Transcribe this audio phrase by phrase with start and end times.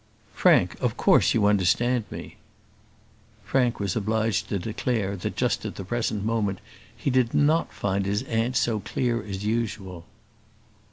[0.33, 2.37] "Frank, of course you understand me."
[3.43, 6.57] Frank was obliged to declare, that just at the present moment
[6.97, 10.07] he did not find his aunt so clear as usual.